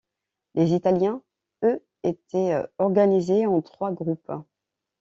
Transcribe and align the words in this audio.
Les 0.55 0.73
Italiens 0.73 1.21
eux 1.63 1.79
étaient 2.01 2.55
organisés 2.79 3.45
en 3.45 3.61
trois 3.61 3.91
groupes. 3.91 4.31